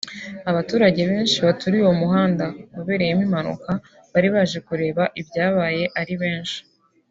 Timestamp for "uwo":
1.83-1.95